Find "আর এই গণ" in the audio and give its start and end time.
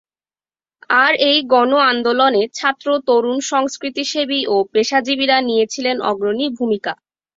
0.99-1.71